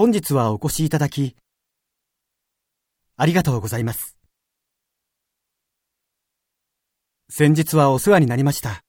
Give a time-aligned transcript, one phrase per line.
[0.00, 1.36] 本日はお越しいただき、
[3.18, 4.16] ありがとうございます。
[7.28, 8.82] 先日はお世話になりました。